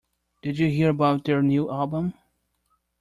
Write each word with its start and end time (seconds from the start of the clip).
Did 0.41 0.57
you 0.57 0.67
hear 0.67 0.89
about 0.89 1.25
their 1.25 1.43
new 1.43 1.69
album? 1.69 2.15